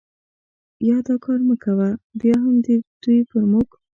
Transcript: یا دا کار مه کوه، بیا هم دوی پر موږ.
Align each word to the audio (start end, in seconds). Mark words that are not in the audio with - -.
یا 0.87 0.97
دا 1.07 1.15
کار 1.25 1.39
مه 1.47 1.55
کوه، 1.63 1.89
بیا 2.19 2.35
هم 2.43 2.55
دوی 3.03 3.19
پر 3.29 3.43
موږ. 3.51 3.69